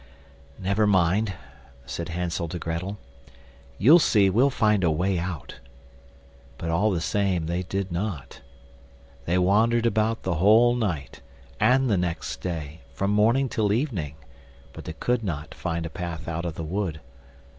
"Never 0.57 0.87
mind," 0.87 1.33
said 1.85 2.09
Hansel 2.09 2.47
to 2.47 2.57
Grettel; 2.57 2.97
"you'll 3.77 3.99
see 3.99 4.31
we'll 4.31 4.49
find 4.49 4.83
a 4.83 4.89
way 4.89 5.19
out"; 5.19 5.59
but 6.57 6.71
all 6.71 6.89
the 6.89 6.99
same 6.99 7.45
they 7.45 7.61
did 7.61 7.91
not. 7.91 8.41
They 9.25 9.37
wandered 9.37 9.85
about 9.85 10.23
the 10.23 10.37
whole 10.41 10.73
night, 10.75 11.21
and 11.59 11.87
the 11.87 11.97
next 11.97 12.41
day, 12.41 12.79
from 12.95 13.11
morning 13.11 13.47
till 13.47 13.71
evening, 13.71 14.15
but 14.73 14.85
they 14.85 14.93
could 14.93 15.23
not 15.23 15.53
find 15.53 15.85
a 15.85 15.89
path 15.91 16.27
out 16.27 16.45
of 16.45 16.55
the 16.55 16.63
wood. 16.63 16.99